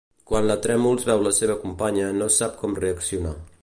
[0.29, 3.41] Quan la Trèmols veu la seva companya no sap com reaccionar.